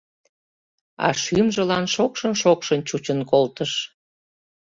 А 1.05 1.07
шӱмжылан 1.21 1.85
шокшын-шокшын 1.93 2.79
чучын 2.87 3.19
колтыш. 3.31 3.71